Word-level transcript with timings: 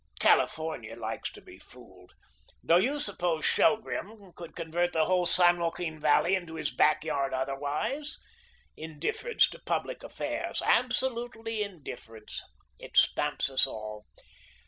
California 0.19 0.95
likes 0.95 1.31
to 1.31 1.41
be 1.41 1.59
fooled. 1.59 2.13
Do 2.65 2.79
you 2.81 2.99
suppose 2.99 3.45
Shelgrim 3.45 4.33
could 4.33 4.55
convert 4.55 4.93
the 4.93 5.05
whole 5.05 5.27
San 5.27 5.59
Joaquin 5.59 5.99
Valley 5.99 6.33
into 6.33 6.55
his 6.55 6.71
back 6.73 7.03
yard 7.03 7.35
otherwise? 7.35 8.17
Indifference 8.75 9.47
to 9.49 9.59
public 9.59 10.01
affairs 10.01 10.59
absolute 10.65 11.35
indifference, 11.35 12.41
it 12.79 12.97
stamps 12.97 13.47
us 13.47 13.67
all. 13.67 14.07